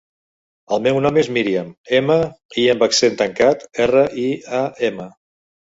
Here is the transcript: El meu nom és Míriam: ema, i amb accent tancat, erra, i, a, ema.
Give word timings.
El 0.77 0.81
meu 0.87 0.97
nom 1.05 1.19
és 1.23 1.29
Míriam: 1.35 1.69
ema, 1.99 2.17
i 2.63 2.67
amb 2.75 2.89
accent 2.89 3.21
tancat, 3.21 3.71
erra, 3.87 4.05
i, 4.27 4.29
a, 4.65 4.69
ema. 4.93 5.11